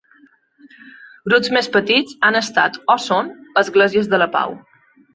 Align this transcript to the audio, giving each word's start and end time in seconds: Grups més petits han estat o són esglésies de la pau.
Grups 1.29 1.51
més 1.59 1.69
petits 1.77 2.17
han 2.31 2.39
estat 2.41 2.83
o 2.97 2.99
són 3.07 3.33
esglésies 3.67 4.15
de 4.15 4.25
la 4.27 4.33
pau. 4.39 4.61